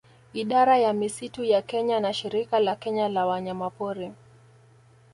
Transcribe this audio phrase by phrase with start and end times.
[0.33, 4.11] Idara ya misitu ya Kenya na Shirika la Kenya la Wanyamapori